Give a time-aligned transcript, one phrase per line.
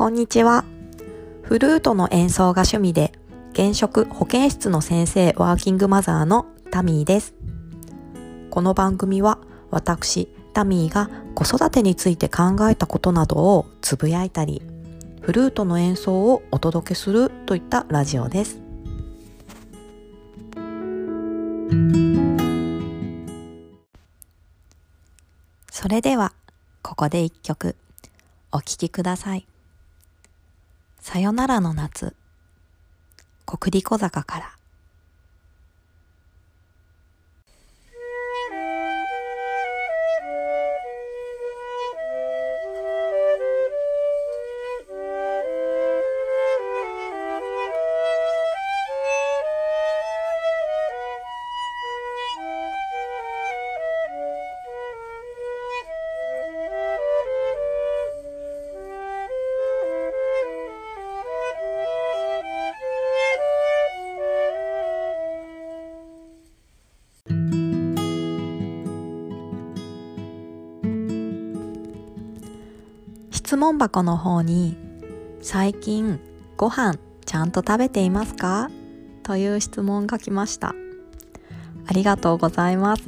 [0.00, 0.64] こんにちは。
[1.42, 3.12] フルートの演奏が趣味で、
[3.52, 7.34] 現職保健室の先生ワーキングマザーのタミーです。
[8.48, 9.38] この番組は
[9.70, 14.62] 私、タミーが子育てについて考えたことなどをつぶやいたり、
[15.20, 18.58] フルートの演奏をお届けするといったラジオです。
[25.70, 26.32] それでは、
[26.80, 27.76] ここで一曲、
[28.50, 29.46] お聴きください。
[31.00, 32.14] さよならの夏、
[33.46, 34.59] 国立小坂から。
[73.50, 74.76] 質問箱の方に
[75.42, 76.20] 最近
[76.56, 78.70] ご飯ちゃんと食べていますか？
[79.24, 80.72] という質問が来ました。
[81.84, 83.02] ありがとうございます。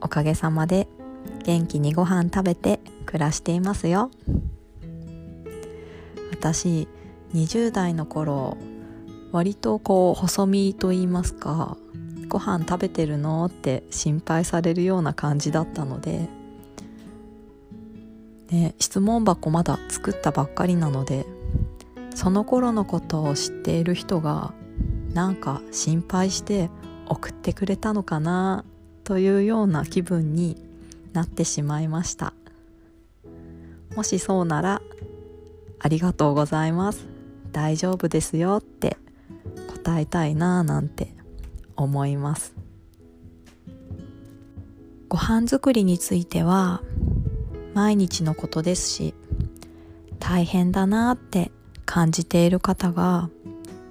[0.00, 0.88] おかげさまで
[1.44, 4.10] 元気にご飯食べて暮らしていますよ。
[6.32, 6.88] 私
[7.32, 8.56] 20代の頃
[9.30, 11.76] 割とこう細身と言いますか
[12.28, 13.44] ご飯食べてるの？
[13.44, 16.28] って心配されるような感じだったので
[18.50, 21.24] ね、質問箱まだ作ったばっかりなので
[22.14, 24.52] その頃のことを知っている人が
[25.14, 26.70] なんか心配して
[27.06, 28.64] 送ってくれたのかな
[29.04, 30.56] というような気分に
[31.12, 32.32] なってしまいました。
[33.96, 34.82] もしそうなら
[35.80, 37.06] ありがとうございます。
[37.52, 38.96] 大丈夫ですよって
[39.82, 41.14] 答えたいなぁなんて
[41.74, 42.54] 思います。
[45.08, 46.82] ご飯作りについては
[47.74, 49.14] 毎日のことですし
[50.18, 51.50] 大変だなって
[51.84, 53.30] 感じている方が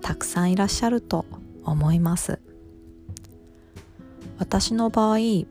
[0.02, 1.26] たくさんいらっしゃると
[1.64, 2.40] 思います。
[4.38, 5.48] 私の場合機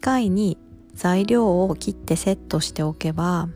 [0.00, 0.58] 械に
[0.94, 3.48] 材料を切ってセットしておけば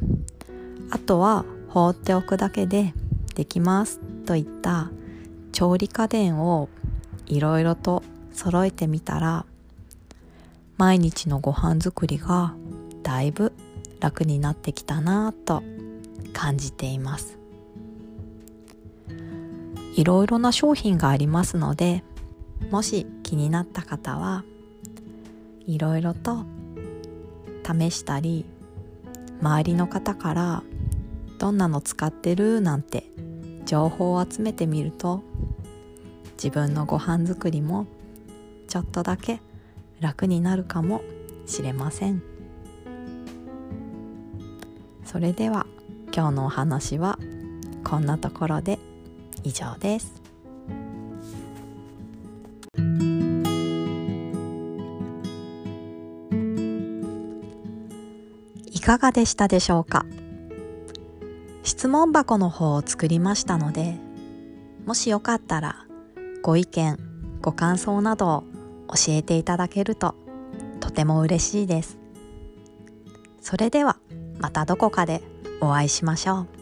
[0.90, 2.94] あとは放っておくだけで
[3.34, 4.90] できますといった
[5.52, 6.68] 調理家電を
[7.26, 9.46] いろいろと揃えてみたら
[10.76, 12.54] 毎日のご飯作りが
[13.02, 13.52] だいぶ
[14.00, 15.62] 楽になってきたなと
[16.32, 17.38] 感じています
[19.94, 22.04] いろいろな商品がありますので
[22.70, 24.44] もし気になった方は
[25.66, 26.44] いろいろと
[27.64, 28.44] 試したり
[29.40, 30.62] 周りの方から
[31.38, 32.60] どんなの使ってる？
[32.60, 33.04] なんて
[33.66, 35.22] 情報を集めてみると
[36.36, 37.86] 自分のご飯作りも
[38.68, 39.40] ちょっとだけ
[40.00, 41.02] 楽になるかも
[41.46, 42.22] しれません。
[45.16, 45.64] それでは
[46.14, 47.18] 今日のお話は
[47.84, 48.78] こんなところで
[49.44, 50.12] 以上です。
[58.66, 60.04] いかがでしたでしょうか？
[61.62, 63.96] 質問箱の方を作りましたので
[64.84, 65.86] もしよかったら
[66.42, 66.98] ご意見
[67.40, 68.44] ご感想などを
[68.88, 70.14] 教えていただけると
[70.80, 71.96] とても嬉しいです。
[73.40, 73.96] それでは
[74.38, 75.22] またどこかで
[75.60, 76.55] お会いしましょう。